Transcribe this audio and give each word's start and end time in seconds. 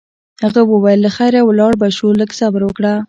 هغې 0.45 0.61
وویل: 0.65 0.99
له 1.05 1.09
خیره 1.17 1.41
ولاړ 1.45 1.73
به 1.81 1.87
شو، 1.97 2.07
لږ 2.19 2.29
صبر 2.39 2.61
وکړه. 2.65 2.93